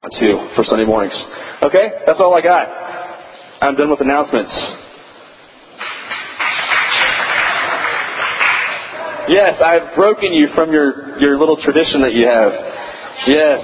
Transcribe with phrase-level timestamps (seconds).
[0.00, 1.12] to for Sunday mornings.
[1.60, 1.92] Okay?
[2.06, 2.64] That's all I got.
[3.60, 4.48] I'm done with announcements.
[9.28, 12.48] Yes, I've broken you from your, your little tradition that you have.
[13.28, 13.60] Yes.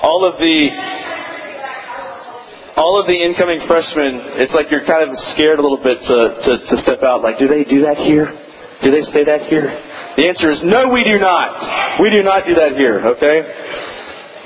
[0.00, 0.56] All of the
[2.80, 6.16] all of the incoming freshmen, it's like you're kind of scared a little bit to,
[6.44, 7.20] to, to step out.
[7.20, 8.28] Like, do they do that here?
[8.82, 9.68] Do they say that here?
[10.16, 12.00] The answer is no, we do not.
[12.00, 13.95] We do not do that here, okay?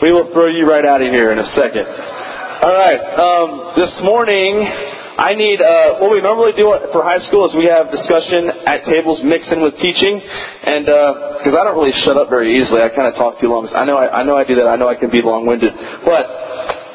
[0.01, 1.85] We will throw you right out of here in a second.
[1.85, 3.01] All right.
[3.21, 7.69] Um, this morning, I need uh, what we normally do for high school is we
[7.69, 12.17] have discussion at tables mixed in with teaching, and because uh, I don't really shut
[12.17, 13.69] up very easily, I kind of talk too long.
[13.77, 14.73] I know I, I know I do that.
[14.73, 15.69] I know I can be long-winded,
[16.09, 16.25] but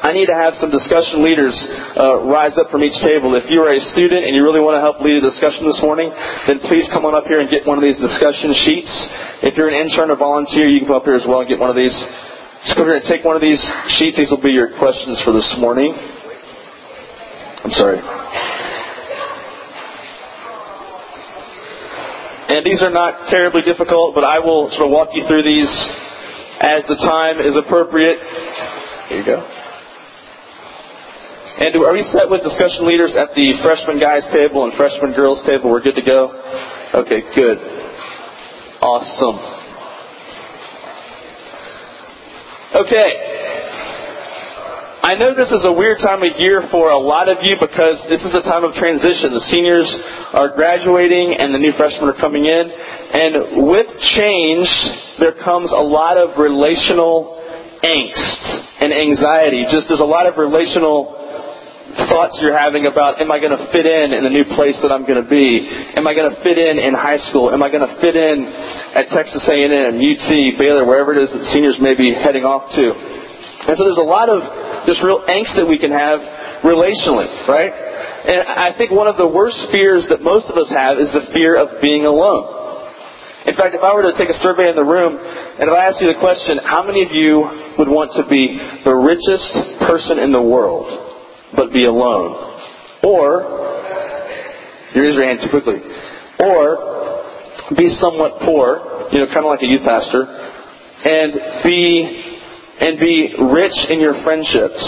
[0.02, 1.54] I need to have some discussion leaders
[1.94, 3.38] uh, rise up from each table.
[3.38, 5.78] If you are a student and you really want to help lead a discussion this
[5.78, 6.10] morning,
[6.50, 8.90] then please come on up here and get one of these discussion sheets.
[9.46, 11.62] If you're an intern or volunteer, you can come up here as well and get
[11.62, 11.94] one of these.
[12.66, 13.62] Just go here and take one of these
[13.94, 14.18] sheets.
[14.18, 15.94] These will be your questions for this morning.
[17.62, 18.02] I'm sorry.
[22.48, 25.70] And these are not terribly difficult, but I will sort of walk you through these
[26.58, 28.18] as the time is appropriate.
[29.10, 29.38] Here you go.
[31.58, 35.38] And are we set with discussion leaders at the freshman guys table and freshman girls
[35.46, 35.70] table?
[35.70, 36.34] We're good to go?
[36.94, 37.58] Okay, good.
[38.82, 39.55] Awesome.
[42.76, 43.08] Okay.
[45.00, 48.04] I know this is a weird time of year for a lot of you because
[48.12, 49.32] this is a time of transition.
[49.32, 49.88] The seniors
[50.36, 52.64] are graduating and the new freshmen are coming in.
[52.68, 54.68] And with change,
[55.24, 57.40] there comes a lot of relational
[57.80, 58.40] angst
[58.84, 59.64] and anxiety.
[59.72, 61.25] Just there's a lot of relational
[62.10, 64.90] thoughts you're having about am I going to fit in in the new place that
[64.90, 65.46] I'm going to be?
[65.94, 67.54] Am I going to fit in in high school?
[67.54, 68.36] Am I going to fit in
[68.98, 70.28] at Texas A&M, UT,
[70.58, 72.86] Baylor, wherever it is that seniors may be heading off to?
[73.70, 74.42] And so there's a lot of
[74.86, 76.20] this real angst that we can have
[76.62, 77.70] relationally, right?
[77.70, 81.30] And I think one of the worst fears that most of us have is the
[81.32, 82.66] fear of being alone.
[83.46, 85.86] In fact, if I were to take a survey in the room, and if I
[85.86, 90.18] asked you the question, how many of you would want to be the richest person
[90.18, 91.15] in the world?
[91.56, 92.60] But be alone.
[93.02, 93.42] Or,
[94.94, 95.80] you raise your hand too quickly.
[96.40, 102.38] Or, be somewhat poor, you know, kind of like a youth pastor, and be,
[102.80, 104.78] and be rich in your friendships.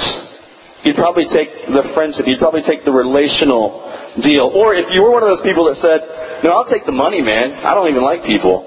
[0.85, 3.83] You'd probably take the friendship, you'd probably take the relational
[4.23, 4.47] deal.
[4.55, 7.21] Or if you were one of those people that said, no, I'll take the money,
[7.21, 7.67] man.
[7.67, 8.63] I don't even like people.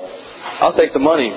[0.60, 1.32] I'll take the money.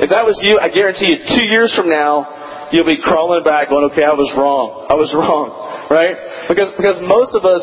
[0.00, 2.24] If that was you, I guarantee you, two years from now,
[2.72, 4.86] you'll be crawling back going, okay, I was wrong.
[4.88, 6.46] I was wrong right?
[6.46, 7.60] Because, because most of us,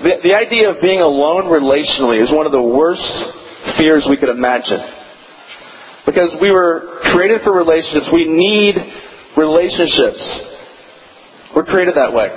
[0.00, 3.04] the, the idea of being alone relationally is one of the worst
[3.76, 4.80] fears we could imagine.
[6.08, 8.08] Because we were created for relationships.
[8.10, 8.74] We need
[9.36, 10.24] relationships.
[11.54, 12.32] We're created that way.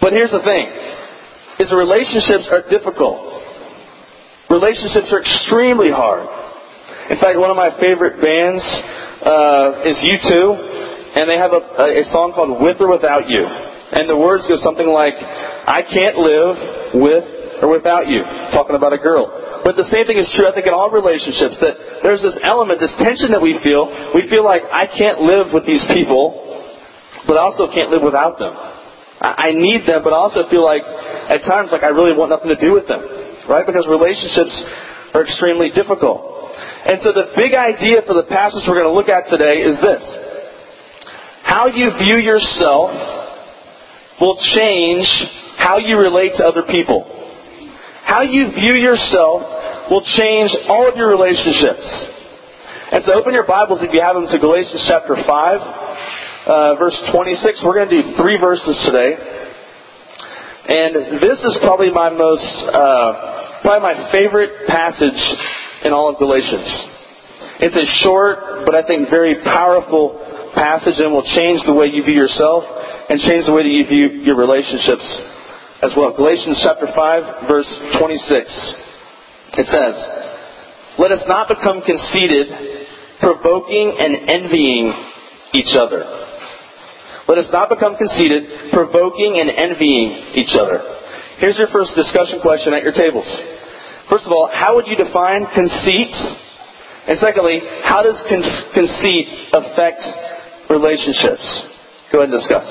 [0.00, 0.66] But here's the thing,
[1.64, 3.40] is relationships are difficult.
[4.50, 6.28] Relationships are extremely hard.
[7.08, 8.62] In fact, one of my favorite bands
[9.22, 10.81] uh, is U2,
[11.12, 11.62] and they have a,
[12.00, 13.44] a song called With or Without You.
[13.44, 16.56] And the words go something like, I can't live
[16.96, 17.24] with
[17.60, 18.24] or without you.
[18.56, 19.28] Talking about a girl.
[19.62, 22.80] But the same thing is true, I think, in all relationships, that there's this element,
[22.80, 23.86] this tension that we feel.
[24.16, 26.34] We feel like, I can't live with these people,
[27.28, 28.56] but I also can't live without them.
[29.22, 32.50] I need them, but I also feel like, at times, like I really want nothing
[32.50, 33.04] to do with them.
[33.46, 33.62] Right?
[33.62, 34.50] Because relationships
[35.14, 36.32] are extremely difficult.
[36.88, 39.78] And so the big idea for the passage we're going to look at today is
[39.78, 40.02] this.
[41.42, 42.90] How you view yourself
[44.20, 45.06] will change
[45.58, 47.06] how you relate to other people.
[48.04, 49.42] How you view yourself
[49.90, 51.86] will change all of your relationships.
[52.92, 56.98] And so open your Bibles if you have them to Galatians chapter 5, uh, verse
[57.10, 57.62] 26.
[57.64, 59.16] We're going to do three verses today.
[60.62, 65.20] And this is probably my most, uh, probably my favorite passage
[65.84, 66.68] in all of Galatians.
[67.64, 70.20] It's a short, but I think very powerful
[70.54, 72.64] passage and will change the way you view yourself
[73.08, 75.04] and change the way that you view your relationships
[75.82, 76.14] as well.
[76.14, 78.92] Galatians chapter 5 verse 26.
[79.58, 79.94] It says,
[80.98, 82.46] Let us not become conceited,
[83.20, 84.92] provoking and envying
[85.52, 86.04] each other.
[87.28, 90.80] Let us not become conceited, provoking and envying each other.
[91.38, 93.26] Here's your first discussion question at your tables.
[94.10, 96.12] First of all, how would you define conceit?
[97.08, 100.02] And secondly, how does con- conceit affect
[100.72, 101.44] relationships.
[102.10, 102.66] Go ahead and discuss.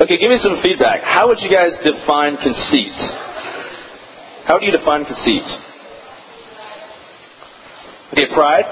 [0.00, 1.02] Okay, give me some feedback.
[1.02, 2.92] How would you guys define conceit?
[4.44, 5.42] How do you define conceit?
[8.12, 8.64] Okay, pride.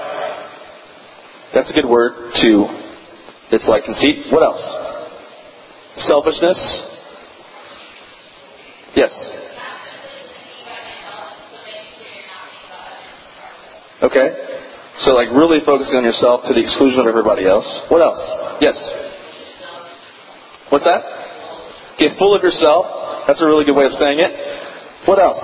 [1.54, 2.66] That's a good word too.
[3.50, 4.26] It's like conceit.
[4.31, 4.60] What else?
[6.06, 6.58] Selfishness.
[8.96, 9.10] Yes.
[14.02, 14.28] Okay.
[15.06, 17.66] So like really focusing on yourself to the exclusion of everybody else.
[17.88, 18.20] What else?
[18.60, 18.76] Yes.
[20.69, 21.02] What's that?
[21.99, 22.87] Get full of yourself.
[23.26, 25.06] That's a really good way of saying it.
[25.06, 25.38] What else?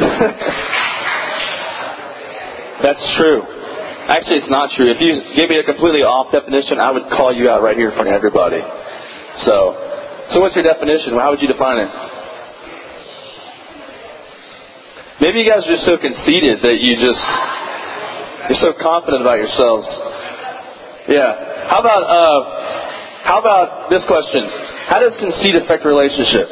[2.82, 3.42] That's true.
[4.08, 4.90] Actually, it's not true.
[4.90, 7.90] If you gave me a completely off definition, I would call you out right here
[7.90, 8.60] in front of everybody.
[9.44, 9.89] So,
[10.30, 11.14] so what's your definition?
[11.18, 11.90] How would you define it?
[15.20, 17.24] Maybe you guys are just so conceited that you just
[18.48, 19.86] you're so confident about yourselves.
[21.08, 21.68] Yeah.
[21.68, 22.40] How about uh,
[23.26, 24.48] how about this question?
[24.88, 26.48] How does conceit affect relationship?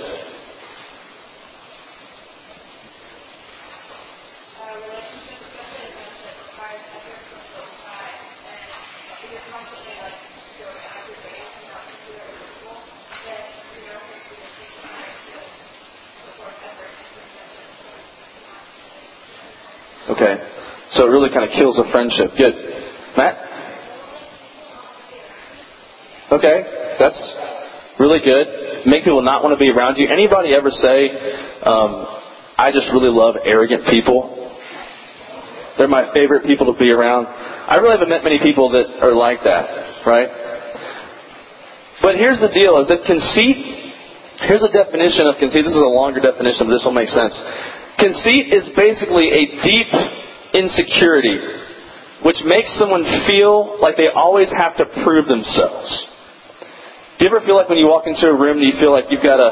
[20.11, 20.35] Okay.
[20.99, 22.35] So it really kind of kills a friendship.
[22.35, 22.55] Good.
[23.15, 23.39] Matt?
[26.35, 26.59] Okay.
[26.99, 27.21] That's
[28.03, 28.83] really good.
[28.91, 30.11] Make people not want to be around you.
[30.11, 30.99] Anybody ever say,
[31.63, 32.03] um,
[32.59, 34.35] I just really love arrogant people?
[35.79, 37.31] They're my favorite people to be around.
[37.31, 40.27] I really haven't met many people that are like that, right?
[42.03, 43.95] But here's the deal, is that conceit,
[44.51, 45.63] here's a definition of conceit.
[45.63, 47.35] This is a longer definition, but this will make sense.
[48.03, 49.91] Conceit is basically a deep
[50.55, 51.67] insecurity
[52.23, 55.91] which makes someone feel like they always have to prove themselves.
[57.19, 59.23] Do you ever feel like when you walk into a room, you feel like you've
[59.23, 59.51] got to,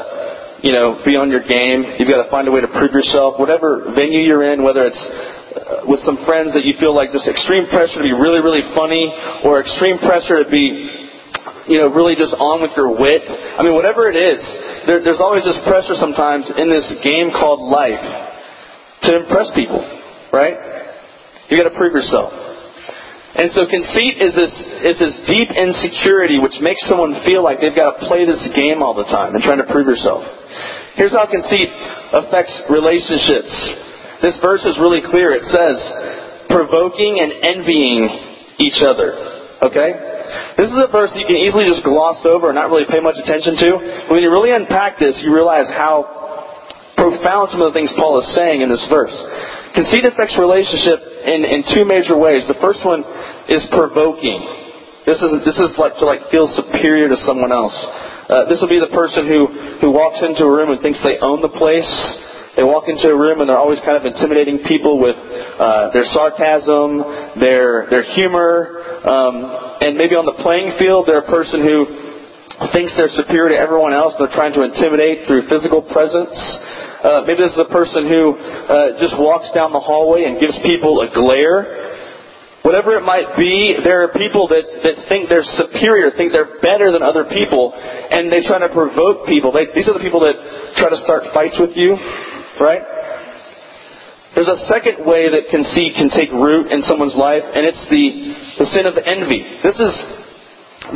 [0.63, 1.95] you know, be on your game?
[1.99, 3.39] You've got to find a way to prove yourself.
[3.39, 7.27] Whatever venue you're in, whether it's uh, with some friends that you feel like this
[7.27, 9.07] extreme pressure to be really, really funny,
[9.47, 10.63] or extreme pressure to be,
[11.71, 13.23] you know, really just on with your wit.
[13.27, 14.39] I mean, whatever it is,
[14.87, 18.03] there, there's always this pressure sometimes in this game called life
[19.07, 19.83] to impress people,
[20.31, 20.76] right?
[21.49, 22.33] You got to prove yourself.
[23.37, 27.75] And so conceit is this is this deep insecurity which makes someone feel like they've
[27.75, 30.25] got to play this game all the time and trying to prove yourself.
[30.97, 31.69] Here's how conceit
[32.17, 33.53] affects relationships.
[34.25, 35.37] This verse is really clear.
[35.37, 35.77] It says,
[36.49, 38.01] provoking and envying
[38.57, 39.13] each other.
[39.61, 39.89] Okay?
[40.57, 43.21] This is a verse you can easily just gloss over and not really pay much
[43.21, 43.69] attention to.
[44.09, 46.17] When you really unpack this, you realize how
[46.97, 49.13] profound some of the things Paul is saying in this verse.
[49.77, 52.41] Conceit affects relationship in, in two major ways.
[52.49, 53.05] The first one
[53.45, 54.41] is provoking.
[55.05, 57.77] This is this is like to like feel superior to someone else.
[58.25, 61.21] Uh, this will be the person who who walks into a room and thinks they
[61.21, 61.87] own the place.
[62.57, 66.09] They walk into a room and they're always kind of intimidating people with uh, their
[66.09, 71.77] sarcasm, their their humor, um, and maybe on the playing field they're a person who
[72.73, 74.17] thinks they're superior to everyone else.
[74.17, 76.33] They're trying to intimidate through physical presence.
[76.97, 80.57] Uh, maybe this is a person who uh, just walks down the hallway and gives
[80.65, 81.85] people a glare.
[82.65, 86.89] Whatever it might be, there are people that, that think they're superior, think they're better
[86.91, 89.53] than other people, and they try to provoke people.
[89.53, 90.35] They, these are the people that
[90.75, 91.93] try to start fights with you,
[92.59, 92.81] right?
[94.33, 98.05] There's a second way that conceit can take root in someone's life, and it's the,
[98.57, 99.45] the sin of envy.
[99.61, 99.93] This is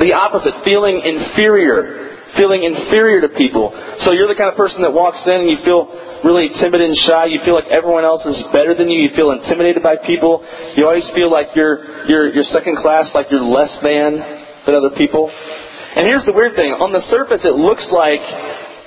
[0.02, 2.01] the opposite, feeling inferior
[2.38, 3.72] feeling inferior to people.
[4.04, 5.88] So you're the kind of person that walks in and you feel
[6.24, 7.26] really timid and shy.
[7.34, 9.10] You feel like everyone else is better than you.
[9.10, 10.46] You feel intimidated by people.
[10.78, 14.20] You always feel like you're you're you're second class, like you're less than
[14.66, 15.30] than other people.
[15.30, 18.24] And here's the weird thing: on the surface, it looks like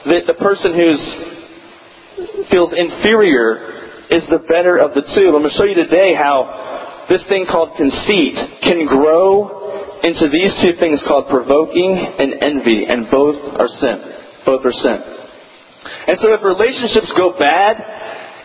[0.08, 1.02] that the person who's
[2.50, 5.26] feels inferior is the better of the two.
[5.32, 9.63] I'm going to show you today how this thing called conceit can grow
[10.04, 13.96] into these two things called provoking and envy, and both are sin.
[14.44, 14.98] Both are sin.
[16.08, 17.80] And so if relationships go bad,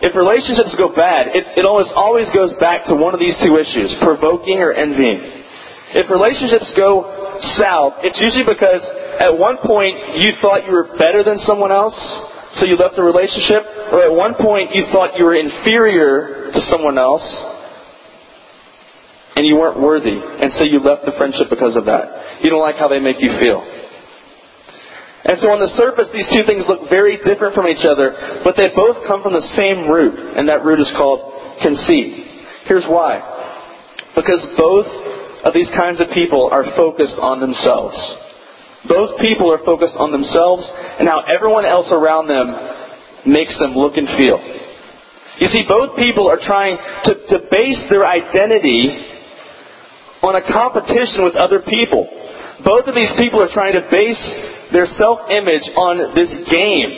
[0.00, 3.60] if relationships go bad, it, it almost always goes back to one of these two
[3.60, 5.20] issues, provoking or envying.
[5.92, 7.04] If relationships go
[7.60, 8.80] south, it's usually because
[9.20, 11.96] at one point you thought you were better than someone else,
[12.56, 13.60] so you left the relationship,
[13.92, 17.24] or at one point you thought you were inferior to someone else,
[19.40, 22.44] and you weren't worthy, and so you left the friendship because of that.
[22.44, 23.64] You don't like how they make you feel.
[25.24, 28.12] And so on the surface, these two things look very different from each other,
[28.44, 32.68] but they both come from the same root, and that root is called conceit.
[32.68, 33.24] Here's why.
[34.12, 34.88] Because both
[35.48, 37.96] of these kinds of people are focused on themselves.
[38.84, 43.96] Both people are focused on themselves and how everyone else around them makes them look
[43.96, 44.36] and feel.
[45.40, 46.76] You see, both people are trying
[47.08, 49.19] to, to base their identity
[50.22, 52.04] on a competition with other people.
[52.64, 54.20] Both of these people are trying to base
[54.72, 56.90] their self-image on this game.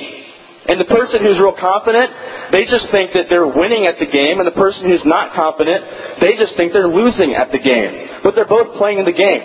[0.62, 2.10] And the person who's real confident,
[2.54, 5.82] they just think that they're winning at the game, and the person who's not confident,
[6.22, 8.22] they just think they're losing at the game.
[8.22, 9.42] But they're both playing in the game.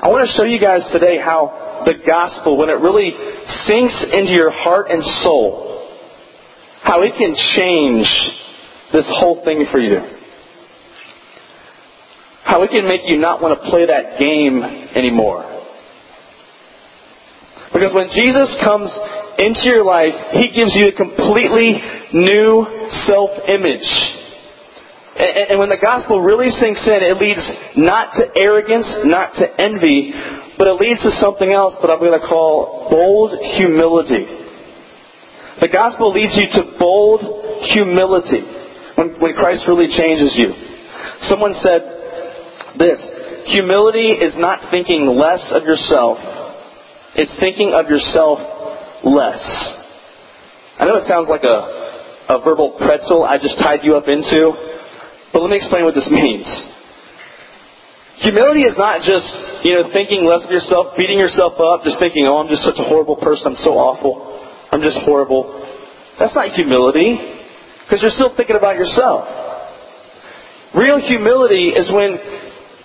[0.00, 3.12] I want to show you guys today how the gospel, when it really
[3.64, 5.88] sinks into your heart and soul,
[6.82, 8.08] how it can change
[8.92, 10.15] this whole thing for you.
[12.56, 14.64] How it can make you not want to play that game
[14.96, 15.44] anymore.
[17.68, 18.88] Because when Jesus comes
[19.36, 21.76] into your life, He gives you a completely
[22.16, 22.64] new
[23.04, 23.88] self-image.
[25.52, 27.44] And when the gospel really sinks in, it leads
[27.76, 30.16] not to arrogance, not to envy,
[30.56, 34.24] but it leads to something else that I'm going to call bold humility.
[35.60, 37.20] The gospel leads you to bold
[37.68, 38.40] humility
[38.96, 40.56] when, when Christ really changes you.
[41.28, 41.92] Someone said
[42.78, 43.00] this
[43.46, 46.18] humility is not thinking less of yourself,
[47.16, 48.38] it's thinking of yourself
[49.04, 49.42] less.
[50.78, 54.52] I know it sounds like a, a verbal pretzel I just tied you up into,
[55.32, 56.46] but let me explain what this means.
[58.16, 59.28] Humility is not just,
[59.64, 62.80] you know, thinking less of yourself, beating yourself up, just thinking, oh, I'm just such
[62.80, 64.36] a horrible person, I'm so awful.
[64.72, 65.52] I'm just horrible.
[66.18, 67.20] That's not humility,
[67.84, 69.28] because you're still thinking about yourself.
[70.74, 72.16] Real humility is when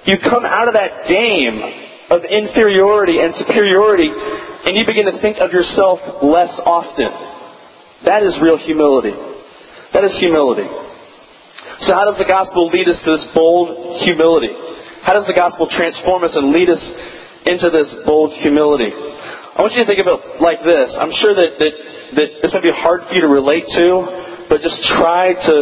[0.06, 1.58] you come out of that game
[2.10, 7.10] of inferiority and superiority and you begin to think of yourself less often.
[8.06, 9.14] That is real humility.
[9.94, 10.68] That is humility.
[11.88, 14.54] So how does the gospel lead us to this bold humility?
[15.02, 16.84] How does the gospel transform us and lead us
[17.46, 18.94] into this bold humility?
[18.94, 20.94] I want you to think of it like this.
[20.94, 21.74] I'm sure that, that,
[22.16, 23.86] that this might be hard for you to relate to,
[24.52, 25.56] but just try to,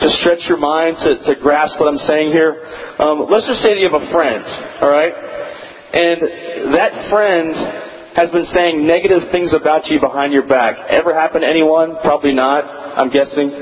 [0.00, 2.56] to stretch your mind to, to grasp what I'm saying here.
[2.96, 4.40] Um, let's just say that you have a friend,
[4.80, 5.12] all right?
[5.12, 10.88] And that friend has been saying negative things about you behind your back.
[10.88, 12.00] Ever happened to anyone?
[12.00, 13.52] Probably not, I'm guessing.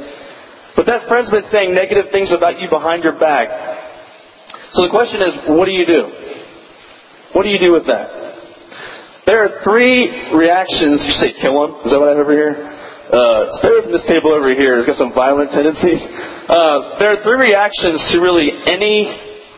[0.79, 3.51] But that friend's been saying negative things about you behind your back.
[4.79, 6.03] So the question is, what do you do?
[7.35, 9.27] What do you do with that?
[9.27, 11.03] There are three reactions.
[11.03, 11.83] You say kill him?
[11.83, 12.78] Is that what I have over here?
[13.09, 14.85] Uh, stay away from this table over here.
[14.85, 15.97] It's got some violent tendencies.
[16.45, 19.09] Uh, there are three reactions to really any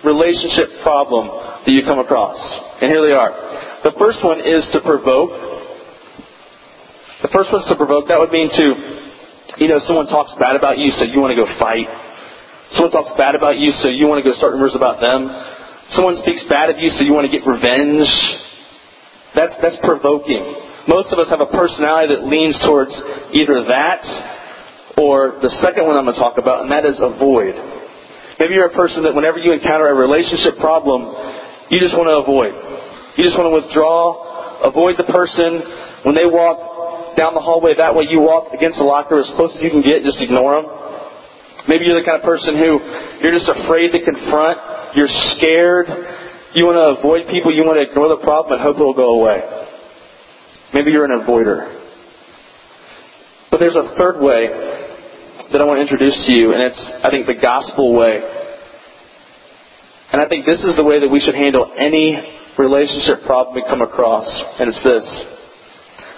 [0.07, 1.27] relationship problem
[1.67, 2.39] that you come across.
[2.79, 3.35] And here they are.
[3.83, 5.35] The first one is to provoke.
[7.27, 8.07] The first one's to provoke.
[8.07, 8.67] That would mean to,
[9.59, 11.91] you know, someone talks bad about you, so you want to go fight.
[12.79, 15.27] Someone talks bad about you, so you want to go start rumors about them.
[15.99, 18.07] Someone speaks bad of you, so you want to get revenge.
[19.35, 20.70] That's, that's provoking.
[20.89, 22.93] Most of us have a personality that leans towards
[23.37, 24.01] either that
[24.97, 27.53] or the second one I'm going to talk about, and that is avoid.
[28.41, 31.05] Maybe you're a person that whenever you encounter a relationship problem,
[31.69, 32.57] you just want to avoid.
[33.17, 35.61] You just want to withdraw, avoid the person.
[36.09, 39.53] When they walk down the hallway that way, you walk against the locker as close
[39.57, 40.67] as you can get, just ignore them.
[41.69, 42.81] Maybe you're the kind of person who
[43.21, 45.93] you're just afraid to confront, you're scared,
[46.57, 49.21] you want to avoid people, you want to ignore the problem and hope it'll go
[49.21, 49.60] away.
[50.73, 51.81] Maybe you're an avoider.
[53.51, 54.47] But there's a third way
[55.53, 58.23] that I want to introduce to you, and it's, I think, the gospel way.
[60.13, 62.15] And I think this is the way that we should handle any
[62.59, 64.27] relationship problem we come across,
[64.61, 65.07] and it's this.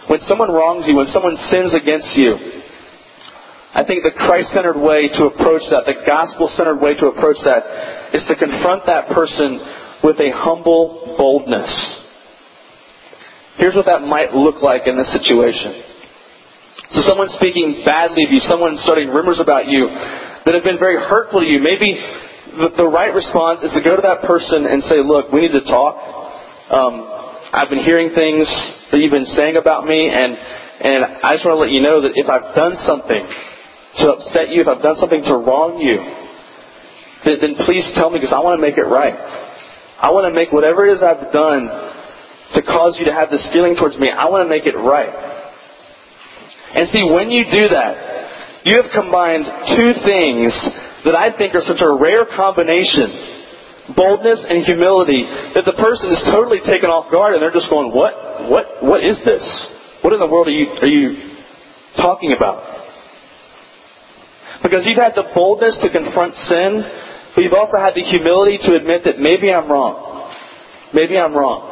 [0.08, 2.36] When someone wrongs you, when someone sins against you,
[3.72, 7.40] I think the Christ centered way to approach that, the gospel centered way to approach
[7.48, 9.56] that, is to confront that person
[10.04, 12.01] with a humble boldness.
[13.56, 15.82] Here's what that might look like in this situation.
[16.92, 21.00] So someone's speaking badly of you, someone's starting rumors about you that have been very
[21.00, 21.60] hurtful to you.
[21.60, 21.96] Maybe
[22.58, 25.56] the, the right response is to go to that person and say, look, we need
[25.56, 25.94] to talk.
[26.72, 26.94] Um,
[27.52, 28.48] I've been hearing things
[28.92, 32.00] that you've been saying about me, and, and I just want to let you know
[32.04, 33.24] that if I've done something
[34.00, 36.00] to upset you, if I've done something to wrong you,
[37.24, 39.16] then, then please tell me because I want to make it right.
[40.00, 41.68] I want to make whatever it is I've done
[42.54, 45.12] to cause you to have this feeling towards me, I want to make it right.
[46.74, 50.52] And see, when you do that, you have combined two things
[51.04, 53.32] that I think are such a rare combination
[53.96, 57.90] boldness and humility that the person is totally taken off guard and they're just going,
[57.90, 59.42] What what what is this?
[60.02, 61.08] What in the world are you are you
[61.96, 62.62] talking about?
[64.62, 66.70] Because you've had the boldness to confront sin,
[67.34, 70.30] but you've also had the humility to admit that maybe I'm wrong.
[70.94, 71.71] Maybe I'm wrong.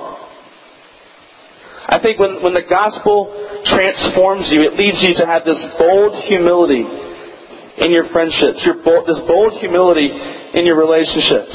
[1.90, 3.34] I think when, when the gospel
[3.66, 9.10] transforms you, it leads you to have this bold humility in your friendships, your bold,
[9.10, 11.50] this bold humility in your relationships.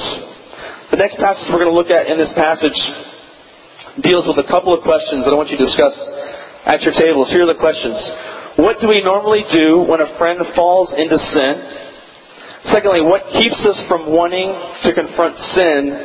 [0.91, 2.75] The next passage we're going to look at in this passage
[4.03, 5.95] deals with a couple of questions that I want you to discuss
[6.67, 7.31] at your tables.
[7.31, 7.95] Here are the questions.
[8.59, 11.53] What do we normally do when a friend falls into sin?
[12.75, 14.51] Secondly, what keeps us from wanting
[14.83, 15.95] to confront sin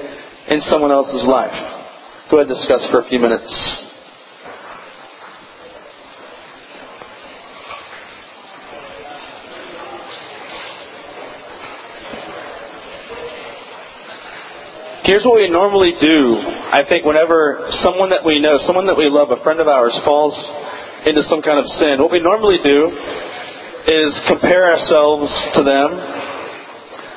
[0.54, 2.30] in someone else's life?
[2.30, 3.89] Go ahead and discuss for a few minutes.
[15.10, 16.38] Here's what we normally do.
[16.70, 19.90] I think whenever someone that we know, someone that we love, a friend of ours
[20.06, 20.30] falls
[21.02, 22.78] into some kind of sin, what we normally do
[23.90, 25.26] is compare ourselves
[25.58, 25.88] to them.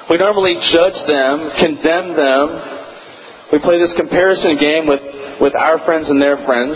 [0.09, 2.45] We normally judge them, condemn them.
[3.53, 5.05] We play this comparison game with,
[5.37, 6.73] with our friends and their friends.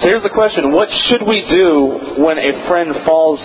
[0.00, 0.72] So here's the question.
[0.72, 3.44] What should we do when a friend falls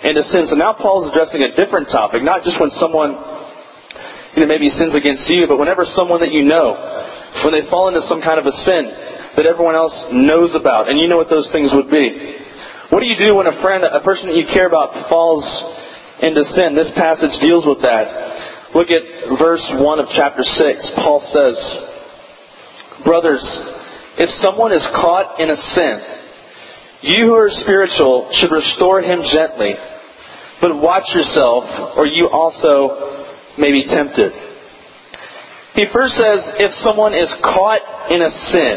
[0.00, 0.48] into sin?
[0.48, 3.43] So now Paul is addressing a different topic, not just when someone
[4.34, 6.74] you know, maybe sins against you, but whenever someone that you know,
[7.46, 8.82] when they fall into some kind of a sin
[9.38, 12.38] that everyone else knows about, and you know what those things would be.
[12.90, 15.42] What do you do when a friend, a person that you care about, falls
[16.22, 16.74] into sin?
[16.74, 18.74] This passage deals with that.
[18.74, 19.02] Look at
[19.38, 20.92] verse 1 of chapter 6.
[20.98, 21.56] Paul says,
[23.06, 23.42] Brothers,
[24.18, 25.94] if someone is caught in a sin,
[27.02, 29.74] you who are spiritual should restore him gently.
[30.60, 31.64] But watch yourself,
[31.98, 33.13] or you also
[33.58, 34.32] may be tempted.
[35.74, 38.76] He first says, if someone is caught in a sin.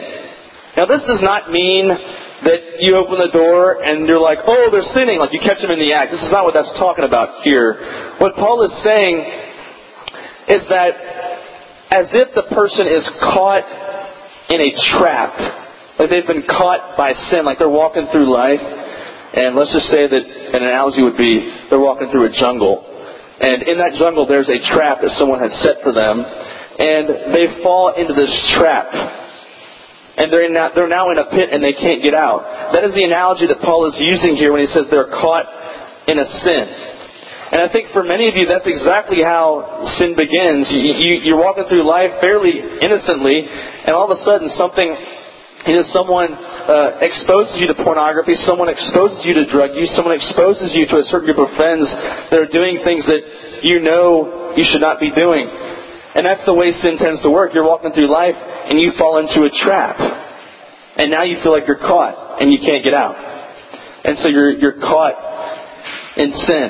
[0.77, 4.93] Now, this does not mean that you open the door and you're like, oh, they're
[4.93, 6.11] sinning, like you catch them in the act.
[6.11, 8.17] This is not what that's talking about here.
[8.17, 9.17] What Paul is saying
[10.49, 10.93] is that
[11.89, 13.65] as if the person is caught
[14.49, 15.33] in a trap,
[15.97, 20.05] like they've been caught by sin, like they're walking through life, and let's just say
[20.05, 20.23] that
[20.53, 22.96] an analogy would be they're walking through a jungle
[23.37, 26.25] and in that jungle, there's a trap that someone has set for them.
[26.77, 28.89] And they fall into this trap.
[30.17, 32.73] And they're, now, they're now in a pit and they can't get out.
[32.73, 35.45] That is the analogy that Paul is using here when he says they're caught
[36.09, 36.65] in a sin.
[37.47, 40.67] And I think for many of you, that's exactly how sin begins.
[40.73, 44.89] You, you, you're walking through life fairly innocently, and all of a sudden something
[45.67, 50.15] you know, someone uh, exposes you to pornography, someone exposes you to drug use, someone
[50.15, 51.83] exposes you to a certain group of friends
[52.31, 53.21] that are doing things that
[53.67, 55.47] you know you should not be doing.
[56.15, 57.53] And that's the way sin tends to work.
[57.53, 59.99] You're walking through life and you fall into a trap.
[60.97, 63.13] And now you feel like you're caught and you can't get out.
[64.03, 65.13] And so you're, you're caught
[66.17, 66.67] in sin.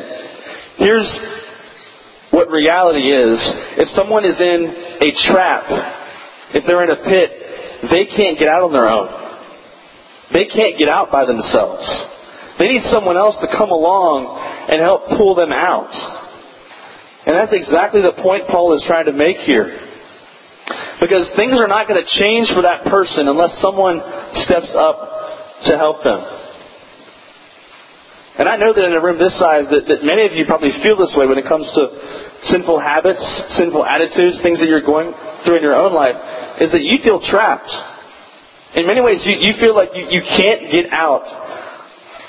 [0.77, 1.10] Here's
[2.31, 3.39] what reality is.
[3.79, 4.67] If someone is in
[4.99, 5.63] a trap,
[6.53, 7.46] if they're in a pit,
[7.85, 9.07] they can't get out on their own.
[10.33, 11.85] They can't get out by themselves.
[12.59, 14.25] They need someone else to come along
[14.69, 15.93] and help pull them out.
[17.27, 19.77] And that's exactly the point Paul is trying to make here.
[20.99, 24.01] Because things are not going to change for that person unless someone
[24.47, 24.97] steps up
[25.69, 26.46] to help them.
[28.38, 30.69] And I know that in a room this size that, that many of you probably
[30.86, 31.84] feel this way when it comes to
[32.54, 33.21] sinful habits,
[33.58, 35.10] sinful attitudes, things that you're going
[35.43, 37.69] through in your own life is that you feel trapped.
[38.78, 41.26] In many ways, you, you feel like you, you can't get out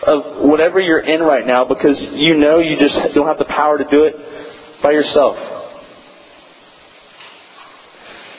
[0.08, 3.76] of whatever you're in right now because you know you just don't have the power
[3.76, 4.16] to do it
[4.82, 5.36] by yourself.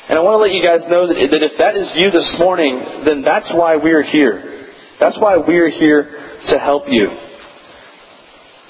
[0.10, 2.34] And I want to let you guys know that, that if that is you this
[2.40, 4.74] morning, then that's why we're here.
[5.00, 6.10] That's why we're here
[6.50, 7.29] to help you.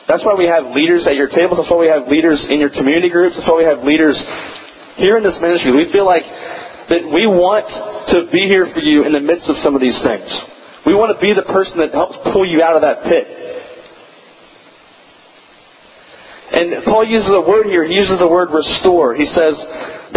[0.10, 1.62] That's why we have leaders at your tables.
[1.62, 3.38] That's why we have leaders in your community groups.
[3.38, 4.18] That's why we have leaders
[4.98, 5.70] here in this ministry.
[5.70, 6.26] We feel like
[6.90, 7.70] that we want
[8.10, 10.26] to be here for you in the midst of some of these things.
[10.90, 13.26] We want to be the person that helps pull you out of that pit.
[16.50, 17.86] And Paul uses a word here.
[17.86, 19.14] He uses the word restore.
[19.14, 19.54] He says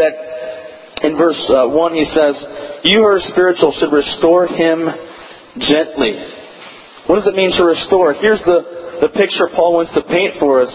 [0.00, 2.34] that in verse uh, 1, he says,
[2.88, 4.88] You who are spiritual should restore him
[5.60, 6.16] gently.
[7.04, 8.14] What does it mean to restore?
[8.16, 10.72] Here's the, the picture Paul wants to paint for us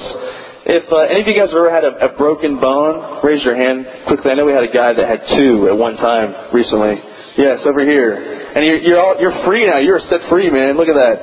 [0.67, 3.55] if uh, any of you guys have ever had a, a broken bone, raise your
[3.55, 4.27] hand quickly.
[4.27, 6.99] I know we had a guy that had two at one time recently.
[7.39, 8.19] Yes, over here.
[8.51, 9.79] And you're you're, all, you're free now.
[9.79, 10.75] You're set free, man.
[10.75, 11.17] Look at that.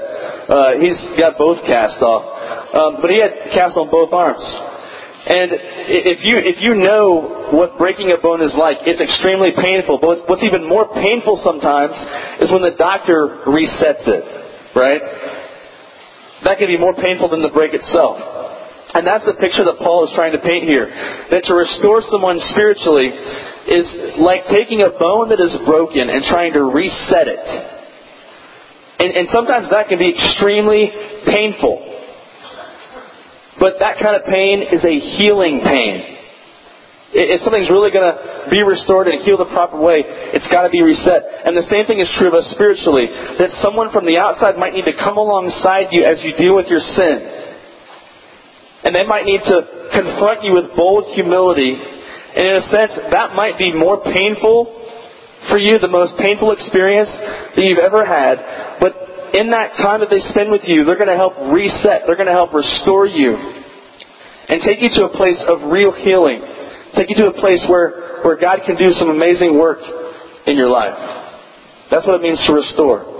[0.48, 2.24] Uh, he's got both cast off,
[2.72, 4.40] um, but he had cast on both arms.
[4.40, 5.52] And
[5.92, 10.00] if you if you know what breaking a bone is like, it's extremely painful.
[10.00, 11.92] But what's even more painful sometimes
[12.40, 14.24] is when the doctor resets it.
[14.72, 15.00] Right?
[16.44, 18.20] That can be more painful than the break itself.
[18.94, 20.86] And that's the picture that Paul is trying to paint here.
[21.32, 23.10] That to restore someone spiritually
[23.66, 27.42] is like taking a bone that is broken and trying to reset it.
[29.00, 30.92] And, and sometimes that can be extremely
[31.26, 31.90] painful.
[33.58, 36.13] But that kind of pain is a healing pain.
[37.14, 40.02] If something's really going to be restored and healed the proper way,
[40.34, 41.46] it's got to be reset.
[41.46, 43.06] And the same thing is true of us spiritually.
[43.38, 46.66] That someone from the outside might need to come alongside you as you deal with
[46.66, 47.16] your sin.
[48.82, 49.56] And they might need to
[49.94, 51.78] confront you with bold humility.
[51.78, 54.74] And in a sense, that might be more painful
[55.54, 57.14] for you, the most painful experience
[57.54, 58.82] that you've ever had.
[58.82, 62.10] But in that time that they spend with you, they're going to help reset.
[62.10, 63.62] They're going to help restore you.
[64.50, 66.53] And take you to a place of real healing
[66.96, 69.78] Take you to a place where, where God can do some amazing work
[70.46, 70.94] in your life.
[71.90, 73.14] That's what it means to restore.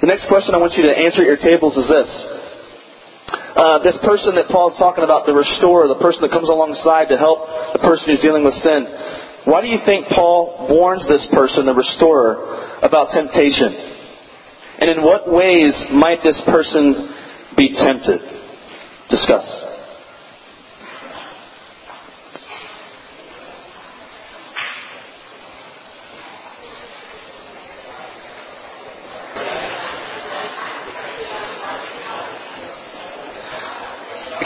[0.00, 2.10] The next question I want you to answer at your tables is this.
[3.52, 7.16] Uh, this person that Paul's talking about, the restorer, the person that comes alongside to
[7.16, 8.80] help the person who's dealing with sin.
[9.44, 13.72] Why do you think Paul warns this person, the restorer, about temptation?
[14.80, 17.14] And in what ways might this person
[17.56, 18.20] be tempted?
[19.10, 19.71] Discuss.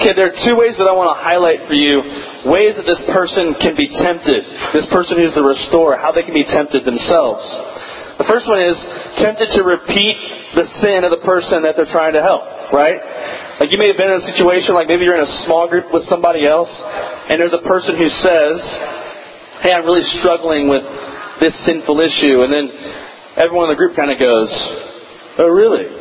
[0.06, 1.98] Okay, there are two ways that I want to highlight for you
[2.46, 4.38] ways that this person can be tempted.
[4.70, 7.42] This person who's the restorer, how they can be tempted themselves.
[8.22, 8.78] The first one is
[9.18, 10.14] tempted to repeat
[10.54, 12.94] the sin of the person that they're trying to help, right?
[13.58, 15.90] Like you may have been in a situation like maybe you're in a small group
[15.90, 18.56] with somebody else and there's a person who says,
[19.66, 20.86] Hey, I'm really struggling with
[21.42, 22.66] this sinful issue and then
[23.42, 24.54] everyone in the group kind of goes,
[25.42, 25.95] Oh really?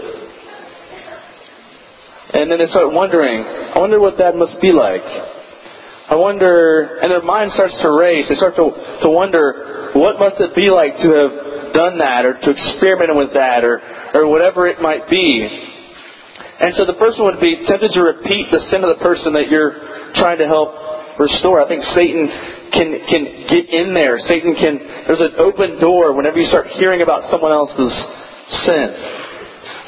[2.46, 5.02] And then they start wondering, I wonder what that must be like.
[5.02, 8.30] I wonder, and their mind starts to race.
[8.30, 8.70] They start to,
[9.02, 13.34] to wonder, what must it be like to have done that, or to experiment with
[13.34, 13.82] that, or,
[14.14, 15.42] or whatever it might be.
[16.62, 19.50] And so the person would be tempted to repeat the sin of the person that
[19.50, 21.66] you're trying to help restore.
[21.66, 22.30] I think Satan
[22.78, 24.22] can, can get in there.
[24.30, 27.94] Satan can, there's an open door whenever you start hearing about someone else's
[28.70, 28.88] sin.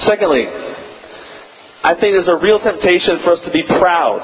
[0.09, 0.76] Secondly,
[1.87, 4.19] I think there's a real temptation for us to be proud.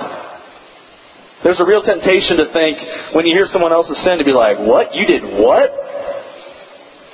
[1.48, 2.76] There's a real temptation to think
[3.16, 4.92] when you hear someone else's sin to be like, what?
[4.92, 5.72] You did what?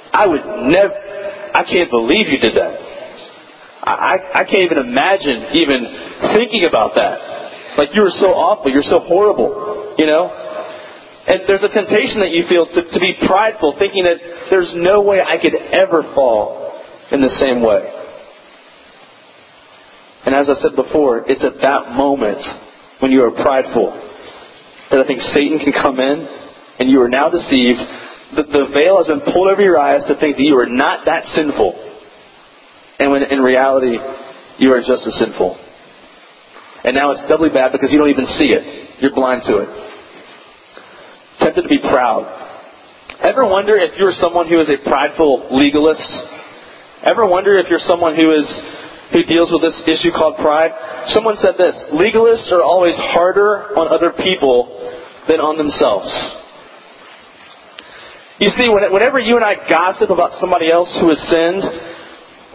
[0.09, 0.41] I would
[0.73, 0.89] never,
[1.53, 2.81] I can't believe you did that.
[3.85, 7.77] I, I can't even imagine even thinking about that.
[7.77, 10.33] Like you were so awful, you're so horrible, you know?
[11.29, 14.17] And there's a temptation that you feel to, to be prideful, thinking that
[14.49, 16.73] there's no way I could ever fall
[17.11, 17.98] in the same way.
[20.25, 22.43] And as I said before, it's at that moment
[22.99, 23.91] when you are prideful
[24.91, 26.27] that I think Satan can come in
[26.79, 27.79] and you are now deceived.
[28.35, 31.05] The, the veil has been pulled over your eyes to think that you are not
[31.05, 31.73] that sinful.
[32.99, 33.97] And when in reality,
[34.59, 35.57] you are just as sinful.
[36.83, 39.01] And now it's doubly bad because you don't even see it.
[39.01, 39.69] You're blind to it.
[41.39, 42.27] Tempted to be proud.
[43.23, 46.07] Ever wonder if you're someone who is a prideful legalist?
[47.03, 48.47] Ever wonder if you're someone who is
[49.11, 50.71] who deals with this issue called pride.
[51.13, 54.69] Someone said this legalists are always harder on other people
[55.27, 56.09] than on themselves.
[58.39, 61.63] You see, whenever you and I gossip about somebody else who has sinned,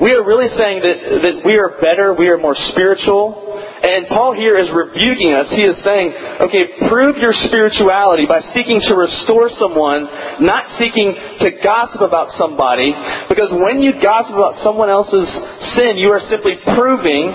[0.02, 3.38] we are really saying that, that we are better, we are more spiritual.
[3.78, 5.46] And Paul here is rebuking us.
[5.54, 6.10] He is saying,
[6.50, 10.10] okay, prove your spirituality by seeking to restore someone,
[10.42, 12.90] not seeking to gossip about somebody.
[13.30, 15.30] Because when you gossip about someone else's
[15.78, 17.30] sin, you are simply proving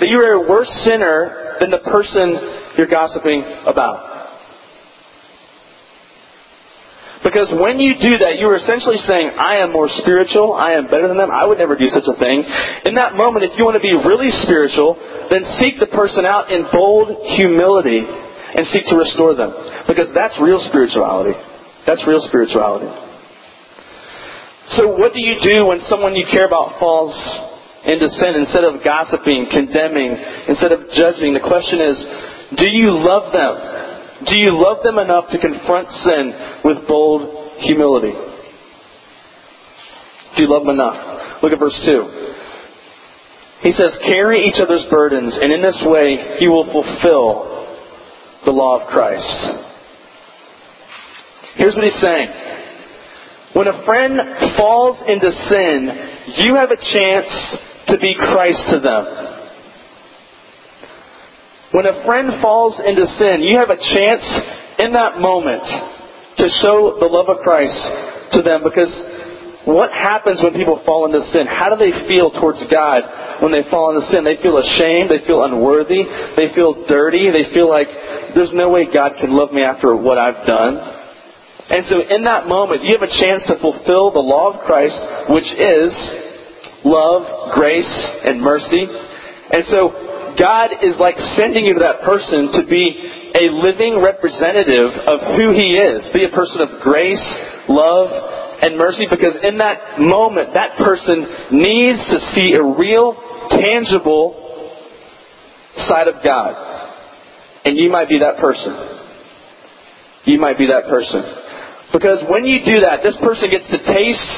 [0.00, 4.17] that you are a worse sinner than the person you're gossiping about.
[7.22, 10.86] Because when you do that, you are essentially saying, I am more spiritual, I am
[10.86, 12.44] better than them, I would never do such a thing.
[12.86, 14.94] In that moment, if you want to be really spiritual,
[15.30, 19.50] then seek the person out in bold humility and seek to restore them.
[19.90, 21.34] Because that's real spirituality.
[21.86, 22.86] That's real spirituality.
[24.78, 27.16] So what do you do when someone you care about falls
[27.84, 30.12] into sin instead of gossiping, condemning,
[30.46, 31.34] instead of judging?
[31.34, 31.96] The question is,
[32.62, 33.87] do you love them?
[34.26, 38.12] Do you love them enough to confront sin with bold humility?
[40.36, 41.42] Do you love them enough?
[41.42, 42.34] Look at verse 2.
[43.62, 47.76] He says, Carry each other's burdens, and in this way you will fulfill
[48.44, 49.68] the law of Christ.
[51.56, 52.28] Here's what he's saying.
[53.54, 54.14] When a friend
[54.56, 55.90] falls into sin,
[56.38, 57.56] you have a chance
[57.88, 59.37] to be Christ to them.
[61.70, 64.24] When a friend falls into sin, you have a chance
[64.80, 65.64] in that moment
[66.38, 67.76] to show the love of Christ
[68.32, 68.88] to them because
[69.68, 71.44] what happens when people fall into sin?
[71.44, 73.04] How do they feel towards God
[73.44, 74.24] when they fall into sin?
[74.24, 75.12] They feel ashamed.
[75.12, 76.08] They feel unworthy.
[76.40, 77.28] They feel dirty.
[77.28, 77.88] They feel like
[78.32, 80.72] there's no way God can love me after what I've done.
[81.68, 84.96] And so in that moment, you have a chance to fulfill the law of Christ,
[85.36, 85.92] which is
[86.88, 87.92] love, grace,
[88.24, 88.88] and mercy.
[89.52, 90.07] And so
[90.38, 92.84] God is like sending you to that person to be
[93.34, 96.12] a living representative of who He is.
[96.12, 97.26] Be a person of grace,
[97.68, 98.08] love,
[98.62, 103.14] and mercy because in that moment, that person needs to see a real,
[103.50, 104.48] tangible
[105.88, 106.54] side of God.
[107.64, 108.72] And you might be that person.
[110.24, 111.22] You might be that person.
[111.92, 114.30] Because when you do that, this person gets to taste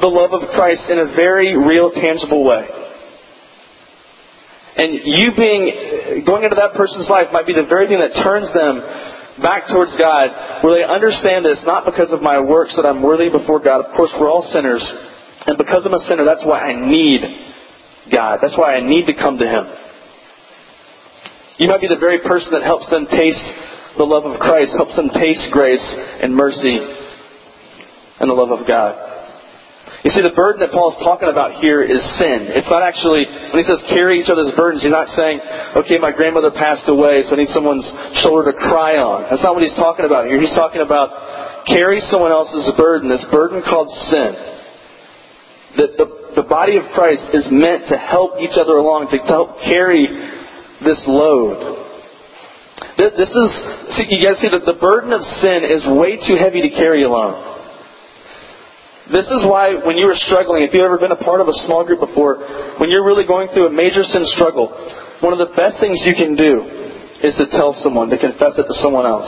[0.00, 2.79] the love of Christ in a very real, tangible way.
[4.76, 8.46] And you being, going into that person's life might be the very thing that turns
[8.54, 8.80] them
[9.42, 13.02] back towards God, where they understand that it's not because of my works that I'm
[13.02, 13.84] worthy before God.
[13.84, 14.82] Of course, we're all sinners.
[15.46, 17.20] And because I'm a sinner, that's why I need
[18.12, 18.38] God.
[18.42, 19.64] That's why I need to come to Him.
[21.58, 23.44] You might be the very person that helps them taste
[23.98, 25.84] the love of Christ, helps them taste grace
[26.22, 26.78] and mercy
[28.20, 29.09] and the love of God.
[30.00, 32.48] You see, the burden that Paul is talking about here is sin.
[32.56, 35.44] It's not actually, when he says carry each other's burdens, he's not saying,
[35.84, 37.84] okay, my grandmother passed away, so I need someone's
[38.24, 39.28] shoulder to cry on.
[39.28, 40.40] That's not what he's talking about here.
[40.40, 44.32] He's talking about carry someone else's burden, this burden called sin.
[45.84, 46.08] That the,
[46.40, 50.08] the body of Christ is meant to help each other along, to help carry
[50.80, 51.76] this load.
[52.96, 53.50] This is,
[54.00, 57.04] see, you guys see that the burden of sin is way too heavy to carry
[57.04, 57.59] alone.
[59.10, 61.56] This is why when you are struggling, if you've ever been a part of a
[61.66, 62.38] small group before,
[62.78, 64.70] when you're really going through a major sin struggle,
[65.18, 66.62] one of the best things you can do
[67.26, 69.26] is to tell someone, to confess it to someone else.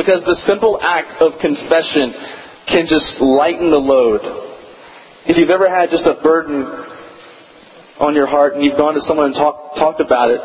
[0.00, 2.16] Because the simple act of confession
[2.72, 4.24] can just lighten the load.
[5.28, 6.64] If you've ever had just a burden
[8.00, 10.40] on your heart and you've gone to someone and talk, talked about it,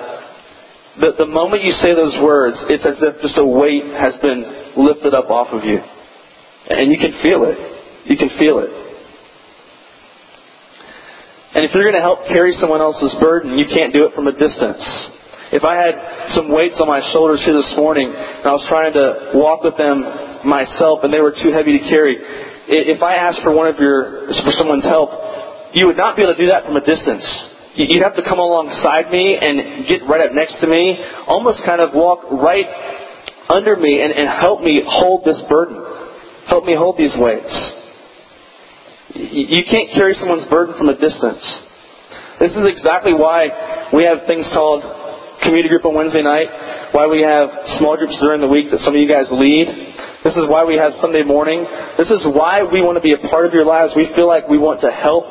[0.99, 4.75] the, the moment you say those words, it's as if just a weight has been
[4.75, 5.79] lifted up off of you.
[6.67, 7.57] And you can feel it.
[8.05, 8.69] You can feel it.
[11.55, 14.27] And if you're going to help carry someone else's burden, you can't do it from
[14.27, 14.83] a distance.
[15.49, 15.97] If I had
[16.37, 19.73] some weights on my shoulders here this morning and I was trying to walk with
[19.81, 22.21] them myself and they were too heavy to carry,
[22.69, 25.09] if I asked for one of your, for someone's help,
[25.73, 27.25] you would not be able to do that from a distance.
[27.73, 31.81] You'd have to come alongside me and get right up next to me, almost kind
[31.81, 32.69] of walk right
[33.49, 35.81] under me and, and help me hold this burden.
[36.49, 37.53] Help me hold these weights.
[39.13, 41.45] You can't carry someone's burden from a distance.
[42.39, 44.81] This is exactly why we have things called
[45.45, 46.49] community group on Wednesday night,
[46.91, 49.67] why we have small groups during the week that some of you guys lead.
[50.23, 51.63] This is why we have Sunday morning.
[51.97, 53.93] This is why we want to be a part of your lives.
[53.95, 55.25] We feel like we want to help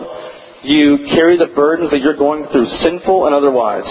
[0.62, 3.86] you carry the burdens that you're going through, sinful and otherwise.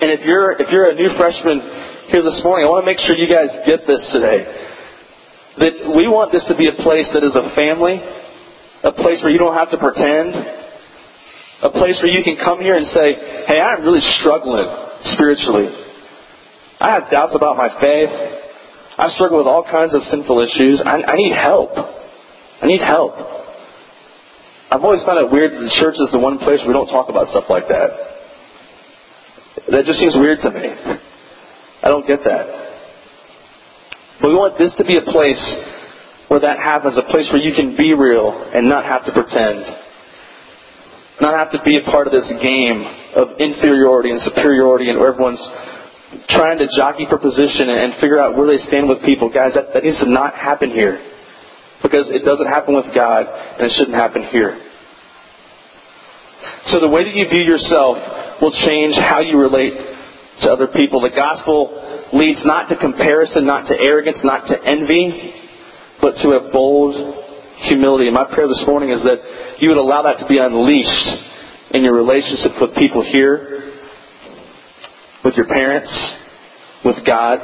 [0.00, 1.58] And if you're if you're a new freshman
[2.10, 4.67] here this morning, I want to make sure you guys get this today.
[5.58, 7.98] That we want this to be a place that is a family,
[8.84, 10.34] a place where you don't have to pretend,
[11.62, 13.08] a place where you can come here and say,
[13.46, 14.70] hey, I'm really struggling
[15.14, 15.66] spiritually.
[16.78, 18.10] I have doubts about my faith.
[18.98, 20.80] I struggle with all kinds of sinful issues.
[20.84, 21.74] I, I need help.
[21.74, 23.14] I need help.
[24.70, 27.08] I've always found it weird that the church is the one place we don't talk
[27.08, 27.90] about stuff like that.
[29.70, 30.70] That just seems weird to me.
[31.82, 32.67] I don't get that.
[34.20, 35.42] But we want this to be a place
[36.28, 39.64] where that happens, a place where you can be real and not have to pretend.
[41.20, 42.84] Not have to be a part of this game
[43.16, 45.42] of inferiority and superiority and where everyone's
[46.30, 49.30] trying to jockey for position and figure out where they stand with people.
[49.30, 50.98] Guys, that, that needs to not happen here.
[51.82, 54.58] Because it doesn't happen with God and it shouldn't happen here.
[56.70, 59.74] So the way that you view yourself will change how you relate
[60.42, 61.00] to other people.
[61.02, 65.34] The gospel leads not to comparison, not to arrogance, not to envy,
[66.00, 66.94] but to a bold
[67.68, 68.06] humility.
[68.06, 69.18] And my prayer this morning is that
[69.60, 73.74] you would allow that to be unleashed in your relationship with people here,
[75.24, 75.90] with your parents,
[76.84, 77.38] with God.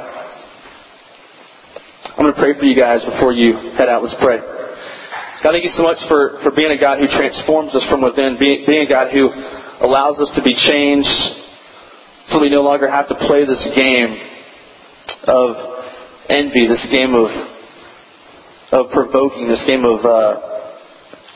[2.15, 4.03] I'm going to pray for you guys before you head out.
[4.03, 4.39] Let's pray.
[4.39, 8.37] God, thank you so much for, for being a God who transforms us from within,
[8.39, 9.29] being, being a God who
[9.85, 11.11] allows us to be changed
[12.31, 14.34] so we no longer have to play this game
[15.27, 15.49] of
[16.29, 17.29] envy, this game of
[18.71, 20.35] of provoking, this game of uh,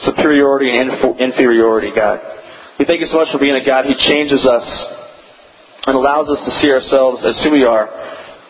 [0.01, 2.19] superiority and inferiority, God.
[2.79, 4.65] We thank you so much for being a God who changes us
[5.87, 7.87] and allows us to see ourselves as who we are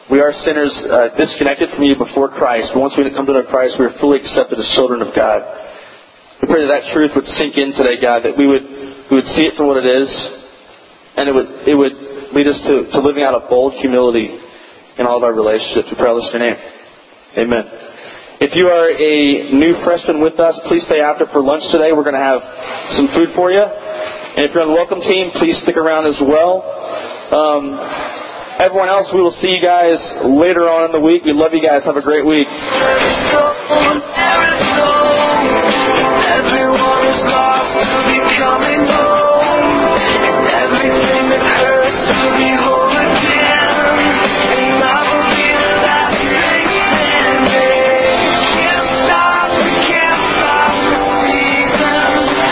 [0.10, 2.73] We are sinners uh, disconnected from you before Christ.
[2.73, 5.45] But once we come to know Christ, we are fully accepted as children of God.
[6.41, 8.65] We pray that that truth would sink in today, God, that we would,
[9.05, 10.10] we would see it for what it is,
[11.13, 11.93] and it would, it would
[12.34, 14.34] lead us to, to living out a bold humility
[14.99, 15.88] in all of our relationships.
[15.89, 16.59] We pray all this in your name.
[17.47, 17.63] Amen.
[18.43, 21.91] If you are a new freshman with us, please stay after for lunch today.
[21.91, 22.43] We're going to have
[22.99, 23.63] some food for you.
[23.63, 26.63] And if you're on the welcome team, please stick around as well.
[27.31, 27.79] Um,
[28.59, 29.95] Everyone else, we will see you guys
[30.27, 31.23] later on in the week.
[31.23, 31.85] We love you guys.
[31.85, 32.43] Have a great week.